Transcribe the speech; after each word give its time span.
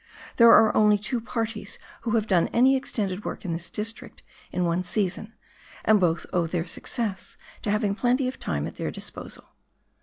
There 0.37 0.49
are 0.51 0.75
only 0.75 0.97
two 0.97 1.21
parties 1.21 1.77
who 2.01 2.11
have 2.15 2.25
done 2.25 2.47
any 2.47 2.75
extended 2.75 3.23
work 3.23 3.45
in 3.45 3.53
this 3.53 3.69
district 3.69 4.23
in 4.51 4.65
one 4.65 4.83
season, 4.83 5.35
and 5.85 5.99
both 5.99 6.25
owe 6.33 6.47
their 6.47 6.65
success 6.65 7.37
to 7.61 7.69
having 7.69 7.93
plenty 7.93 8.27
of 8.27 8.39
time 8.39 8.65
at 8.65 8.77
their 8.77 8.89
disposal. 8.89 9.49